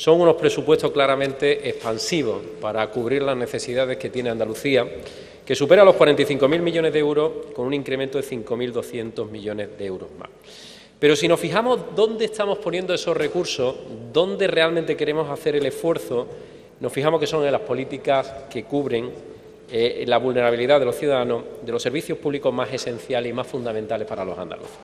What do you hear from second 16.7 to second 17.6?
nos fijamos que son en las